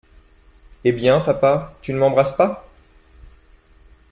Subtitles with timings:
[0.83, 2.65] Eh bien, papa, tu ne m’embrasses pas!